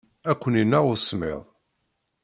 [0.31, 1.41] Ad ken-ineɣ usemmiḍ.